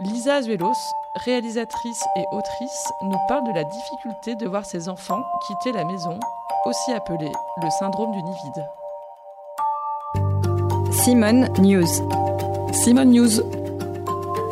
Lisa 0.00 0.34
Azuelos, 0.36 0.74
réalisatrice 1.24 2.04
et 2.16 2.24
autrice, 2.30 2.92
nous 3.02 3.16
parle 3.28 3.44
de 3.44 3.52
la 3.54 3.64
difficulté 3.64 4.34
de 4.34 4.46
voir 4.46 4.66
ses 4.66 4.90
enfants 4.90 5.22
quitter 5.46 5.72
la 5.72 5.84
maison, 5.84 6.20
aussi 6.66 6.92
appelé 6.92 7.32
le 7.62 7.70
syndrome 7.70 8.12
du 8.12 8.22
nid 8.22 8.36
vide. 8.44 8.66
Simone 10.92 11.48
News. 11.60 11.86
Simone 12.74 13.10
News. 13.10 13.40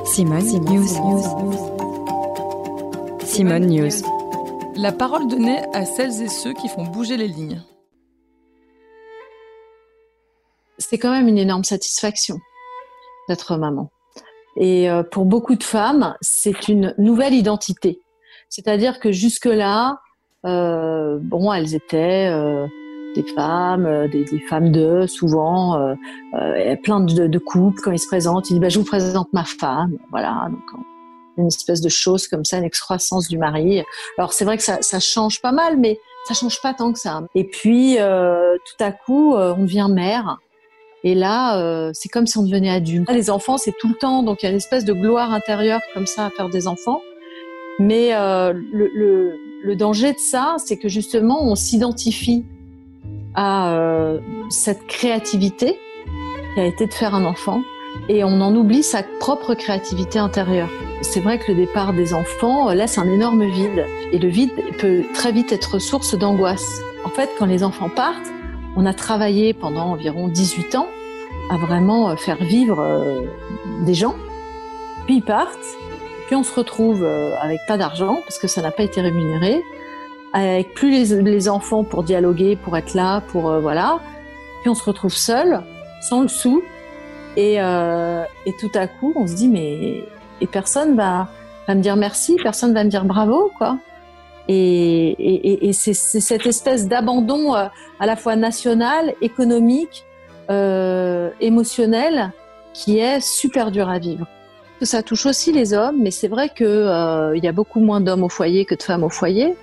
Simone, 0.06 0.46
News. 0.64 0.88
Simone 3.26 3.66
News. 3.66 4.02
La 4.76 4.92
parole 4.92 5.28
donnée 5.28 5.62
à 5.74 5.84
celles 5.84 6.22
et 6.22 6.28
ceux 6.28 6.54
qui 6.54 6.68
font 6.68 6.84
bouger 6.84 7.18
les 7.18 7.28
lignes. 7.28 7.62
C'est 10.78 10.96
quand 10.98 11.10
même 11.10 11.28
une 11.28 11.38
énorme 11.38 11.64
satisfaction 11.64 12.38
d'être 13.28 13.58
maman. 13.58 13.90
Et 14.56 14.90
euh, 14.90 15.02
pour 15.02 15.24
beaucoup 15.24 15.56
de 15.56 15.62
femmes, 15.62 16.14
c'est 16.20 16.68
une 16.68 16.94
nouvelle 16.98 17.34
identité. 17.34 18.00
C'est-à-dire 18.48 19.00
que 19.00 19.10
jusque-là, 19.10 20.00
euh, 20.46 21.18
bon, 21.20 21.52
elles 21.52 21.74
étaient 21.74 22.30
euh, 22.30 22.66
des 23.14 23.22
femmes, 23.22 23.86
euh, 23.86 24.08
des, 24.08 24.24
des, 24.24 24.40
femmes 24.40 24.70
de, 24.70 25.06
souvent, 25.06 25.78
euh, 25.78 25.94
euh, 26.34 26.76
plein 26.82 27.00
de, 27.00 27.26
de, 27.26 27.38
couples, 27.38 27.80
quand 27.82 27.92
ils 27.92 27.98
se 27.98 28.06
présentent, 28.06 28.50
ils 28.50 28.54
disent, 28.54 28.60
bah, 28.60 28.68
je 28.68 28.78
vous 28.78 28.84
présente 28.84 29.32
ma 29.32 29.44
femme. 29.44 29.96
Voilà, 30.10 30.48
donc 30.50 30.80
une 31.36 31.48
espèce 31.48 31.80
de 31.80 31.88
chose 31.88 32.28
comme 32.28 32.44
ça, 32.44 32.58
une 32.58 32.64
excroissance 32.64 33.28
du 33.28 33.38
mari. 33.38 33.82
Alors 34.18 34.32
c'est 34.32 34.44
vrai 34.44 34.56
que 34.56 34.62
ça, 34.62 34.78
ça 34.82 35.00
change 35.00 35.40
pas 35.40 35.50
mal, 35.50 35.78
mais 35.78 35.98
ça 36.28 36.34
change 36.34 36.60
pas 36.62 36.74
tant 36.74 36.92
que 36.92 36.98
ça. 36.98 37.22
Et 37.34 37.42
puis, 37.42 37.96
tout 37.96 38.84
à 38.84 38.92
coup, 38.92 39.34
on 39.34 39.62
devient 39.62 39.88
mère. 39.90 40.38
Et 41.04 41.14
là, 41.14 41.58
euh, 41.58 41.90
c'est 41.92 42.08
comme 42.08 42.26
si 42.26 42.38
on 42.38 42.42
devenait 42.42 42.70
adulte. 42.70 43.10
Les 43.12 43.28
enfants, 43.28 43.58
c'est 43.58 43.74
tout 43.78 43.88
le 43.88 43.94
temps, 43.94 44.22
donc 44.22 44.42
il 44.42 44.46
y 44.46 44.48
a 44.48 44.50
une 44.50 44.56
espèce 44.56 44.86
de 44.86 44.94
gloire 44.94 45.32
intérieure 45.32 45.80
comme 45.92 46.06
ça 46.06 46.26
à 46.26 46.30
faire 46.30 46.48
des 46.48 46.66
enfants. 46.66 47.02
Mais 47.78 48.14
euh, 48.14 48.54
le, 48.72 48.90
le, 48.94 49.38
le, 49.62 49.76
danger 49.76 50.12
de 50.12 50.18
ça, 50.18 50.56
c'est 50.58 50.78
que 50.78 50.88
justement, 50.88 51.44
on 51.44 51.56
s'identifie 51.56 52.46
à 53.34 53.74
euh, 53.74 54.18
cette 54.48 54.86
créativité 54.86 55.78
qui 56.54 56.60
a 56.60 56.64
été 56.64 56.86
de 56.86 56.94
faire 56.94 57.14
un 57.14 57.26
enfant 57.26 57.60
et 58.08 58.24
on 58.24 58.40
en 58.40 58.54
oublie 58.54 58.82
sa 58.82 59.02
propre 59.20 59.54
créativité 59.54 60.18
intérieure. 60.18 60.70
C'est 61.02 61.20
vrai 61.20 61.38
que 61.38 61.52
le 61.52 61.58
départ 61.58 61.92
des 61.92 62.14
enfants 62.14 62.70
laisse 62.70 62.96
un 62.96 63.10
énorme 63.12 63.44
vide 63.44 63.84
et 64.12 64.18
le 64.18 64.28
vide 64.28 64.52
peut 64.78 65.02
très 65.12 65.32
vite 65.32 65.52
être 65.52 65.78
source 65.78 66.16
d'angoisse. 66.16 66.80
En 67.04 67.10
fait, 67.10 67.28
quand 67.38 67.46
les 67.46 67.62
enfants 67.62 67.90
partent, 67.94 68.32
on 68.76 68.86
a 68.86 68.94
travaillé 68.94 69.52
pendant 69.52 69.90
environ 69.90 70.28
18 70.28 70.76
ans 70.76 70.88
à 71.50 71.56
vraiment 71.56 72.16
faire 72.16 72.36
vivre 72.36 72.80
euh, 72.80 73.22
des 73.84 73.94
gens. 73.94 74.14
Puis 75.06 75.16
ils 75.16 75.22
partent, 75.22 75.58
puis 76.26 76.36
on 76.36 76.42
se 76.42 76.54
retrouve 76.54 77.04
euh, 77.04 77.36
avec 77.40 77.60
pas 77.68 77.76
d'argent 77.76 78.20
parce 78.24 78.38
que 78.38 78.48
ça 78.48 78.62
n'a 78.62 78.70
pas 78.70 78.82
été 78.82 79.00
rémunéré, 79.00 79.62
avec 80.32 80.72
plus 80.74 80.90
les, 80.90 81.22
les, 81.22 81.48
enfants 81.48 81.84
pour 81.84 82.02
dialoguer, 82.02 82.56
pour 82.56 82.76
être 82.76 82.94
là, 82.94 83.20
pour 83.28 83.50
euh, 83.50 83.60
voilà. 83.60 83.98
Puis 84.62 84.70
on 84.70 84.74
se 84.74 84.84
retrouve 84.84 85.14
seul, 85.14 85.62
sans 86.00 86.22
le 86.22 86.28
sou, 86.28 86.62
et, 87.36 87.60
euh, 87.60 88.24
et 88.46 88.52
tout 88.58 88.70
à 88.74 88.86
coup 88.86 89.12
on 89.16 89.26
se 89.26 89.34
dit 89.34 89.48
mais 89.48 90.04
et 90.40 90.46
personne 90.46 90.96
va, 90.96 91.28
va 91.68 91.74
me 91.74 91.82
dire 91.82 91.96
merci, 91.96 92.36
personne 92.42 92.72
va 92.72 92.84
me 92.84 92.90
dire 92.90 93.04
bravo 93.04 93.50
quoi. 93.58 93.78
Et, 94.46 95.08
et, 95.08 95.68
et 95.68 95.72
c'est 95.72 95.94
cette 95.94 96.46
espèce 96.46 96.86
d'abandon 96.86 97.54
à 97.54 97.70
la 98.00 98.14
fois 98.14 98.36
national, 98.36 99.14
économique, 99.22 100.04
euh, 100.50 101.30
émotionnel 101.40 102.30
qui 102.72 102.98
est 102.98 103.20
super 103.20 103.70
dur 103.70 103.88
à 103.88 103.98
vivre. 103.98 104.26
Ça 104.82 105.02
touche 105.02 105.26
aussi 105.26 105.52
les 105.52 105.72
hommes, 105.72 105.98
mais 106.02 106.10
c'est 106.10 106.28
vrai 106.28 106.50
qu'il 106.50 106.66
euh, 106.66 107.36
y 107.36 107.46
a 107.46 107.52
beaucoup 107.52 107.80
moins 107.80 108.00
d'hommes 108.00 108.24
au 108.24 108.28
foyer 108.28 108.64
que 108.64 108.74
de 108.74 108.82
femmes 108.82 109.04
au 109.04 109.08
foyer. 109.08 109.56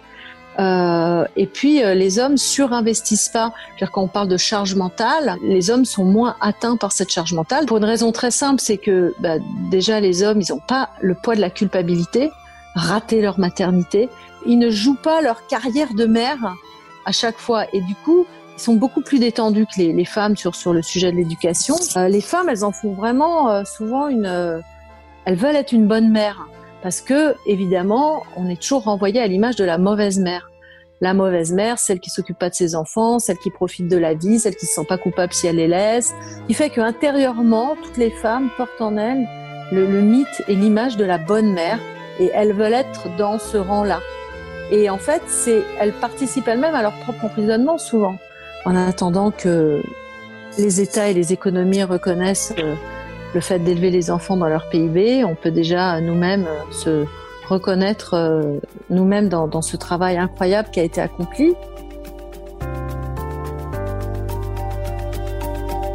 Euh, 0.60 1.26
et 1.38 1.48
puis 1.48 1.84
euh, 1.84 1.94
les 1.94 2.20
hommes 2.20 2.38
surinvestissent 2.38 3.30
pas. 3.30 3.54
-dire 3.80 3.90
quand 3.92 4.04
on 4.04 4.08
parle 4.08 4.28
de 4.28 4.38
charge 4.38 4.76
mentale, 4.76 5.38
les 5.44 5.70
hommes 5.70 5.86
sont 5.86 6.04
moins 6.04 6.36
atteints 6.42 6.78
par 6.78 6.92
cette 6.92 7.10
charge 7.10 7.34
mentale 7.34 7.66
pour 7.66 7.78
une 7.78 7.86
raison 7.86 8.12
très 8.12 8.32
simple, 8.32 8.60
c'est 8.62 8.78
que 8.78 9.14
bah, 9.20 9.38
déjà 9.70 10.00
les 10.00 10.24
hommes, 10.24 10.42
ils 10.42 10.52
n'ont 10.52 10.68
pas 10.76 10.90
le 11.02 11.14
poids 11.14 11.36
de 11.36 11.42
la 11.42 11.50
culpabilité, 11.50 12.32
rater 12.76 13.22
leur 13.22 13.40
maternité, 13.40 14.10
ils 14.46 14.60
ne 14.60 14.70
jouent 14.70 15.02
pas 15.02 15.22
leur 15.22 15.48
carrière 15.48 15.94
de 15.94 16.06
mère 16.06 16.56
à 17.06 17.12
chaque 17.12 17.38
fois, 17.38 17.66
et 17.74 17.82
du 17.82 17.96
coup, 17.96 18.26
sont 18.62 18.76
beaucoup 18.76 19.02
plus 19.02 19.20
détendus 19.20 19.66
que 19.66 19.80
les, 19.80 19.92
les 19.92 20.06
femmes 20.06 20.38
sur, 20.38 20.56
sur 20.56 20.74
le 20.74 20.82
sujet 20.82 21.12
de 21.12 21.18
l'éducation. 21.18 21.76
Euh, 21.98 22.08
les 22.08 22.22
femmes, 22.22 22.48
elles 22.50 22.64
en 22.64 22.72
font 22.72 22.94
vraiment 22.94 23.50
euh, 23.50 23.64
souvent 23.66 24.08
une... 24.08 24.26
Euh, 24.26 24.60
elles 25.26 25.36
veulent 25.36 25.56
être 25.56 25.72
une 25.72 25.88
bonne 25.88 26.10
mère 26.10 26.48
parce 26.82 27.02
que, 27.02 27.36
évidemment, 27.46 28.24
on 28.36 28.50
est 28.50 28.60
toujours 28.60 28.84
renvoyé 28.84 29.22
à 29.22 29.28
l'image 29.28 29.56
de 29.56 29.66
la 29.66 29.78
mauvaise 29.78 30.20
mère. 30.20 30.50
La 31.00 31.14
mauvaise 31.14 31.52
mère, 31.52 31.80
celle 31.80 32.00
qui 32.00 32.10
s'occupe 32.10 32.38
pas 32.38 32.50
de 32.50 32.56
ses 32.56 32.76
enfants, 32.76 33.20
celle 33.20 33.38
qui 33.38 33.52
profite 33.52 33.88
de 33.88 33.98
la 33.98 34.14
vie, 34.14 34.40
celle 34.40 34.56
qui 34.56 34.66
se 34.66 34.74
sent 34.74 34.86
pas 34.88 34.98
coupable 34.98 35.34
si 35.34 35.48
elle 35.48 35.58
les 35.58 35.68
laisse, 35.68 36.14
qui 36.48 36.54
fait 36.54 36.70
que 36.70 36.82
intérieurement, 36.82 37.76
toutes 37.84 37.98
les 37.98 38.12
femmes 38.12 38.50
portent 38.58 38.82
en 38.82 38.98
elles 38.98 39.28
le, 39.72 39.86
le 39.86 40.02
mythe 40.02 40.44
et 40.48 40.56
l'image 40.56 40.98
de 40.98 41.06
la 41.06 41.18
bonne 41.18 41.54
mère, 41.54 41.80
et 42.20 42.30
elles 42.34 42.54
veulent 42.54 42.74
être 42.74 43.16
dans 43.18 43.40
ce 43.40 43.58
rang-là. 43.58 44.00
Et 44.72 44.90
en 44.90 44.98
fait, 44.98 45.22
c'est, 45.28 45.64
elles 45.80 45.94
participent 45.94 46.48
elles-mêmes 46.48 46.76
à 46.76 46.82
leur 46.82 46.94
propre 47.00 47.26
emprisonnement 47.26 47.78
souvent 47.78 48.18
en 48.66 48.76
attendant 48.76 49.32
que 49.32 49.82
les 50.58 50.82
États 50.82 51.10
et 51.10 51.14
les 51.14 51.34
économies 51.34 51.84
reconnaissent 51.84 52.54
le 53.34 53.42
fait 53.42 53.60
d'élever 53.60 53.90
les 53.90 54.12
enfants 54.12 54.38
dans 54.38 54.48
leur 54.48 54.70
PIB, 54.70 55.24
on 55.24 55.36
peut 55.36 55.52
déjà 55.52 56.02
nous-mêmes 56.02 56.48
se 56.72 57.06
reconnaître 57.48 58.60
nous-mêmes 58.90 59.30
dans, 59.30 59.48
dans, 59.48 59.62
ce 59.62 59.78
travail 59.78 60.18
incroyable 60.18 60.70
qui 60.72 60.80
a 60.80 60.84
été 60.84 61.02
accompli. 61.02 61.54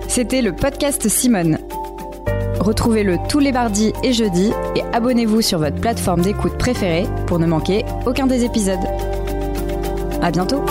C'était 0.09 0.41
le 0.41 0.55
podcast 0.55 1.09
Simone. 1.09 1.59
Retrouvez-le 2.59 3.19
tous 3.29 3.39
les 3.39 3.53
mardis 3.53 3.93
et 4.03 4.13
jeudis 4.13 4.51
et 4.75 4.83
abonnez-vous 4.95 5.43
sur 5.43 5.59
votre 5.59 5.77
plateforme 5.77 6.23
d'écoute 6.23 6.57
préférée 6.57 7.07
pour 7.27 7.39
ne 7.39 7.47
manquer 7.47 7.85
aucun 8.07 8.27
des 8.27 8.45
épisodes. 8.45 8.79
À 10.23 10.31
bientôt! 10.31 10.65